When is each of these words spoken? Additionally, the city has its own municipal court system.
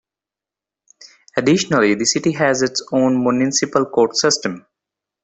Additionally, 1.37 1.93
the 1.93 2.05
city 2.07 2.31
has 2.31 2.63
its 2.63 2.81
own 2.91 3.21
municipal 3.23 3.85
court 3.85 4.17
system. 4.17 4.65